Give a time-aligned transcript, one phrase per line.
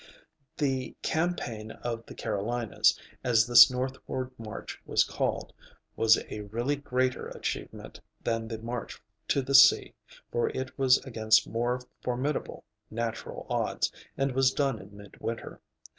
[0.57, 5.53] The "Campaign of the Carolinas," as this northward march was called,
[5.95, 9.93] was a really greater achievement than the march to the sea,
[10.31, 15.61] for it was against more formidable natural odds, and was done in midwinter.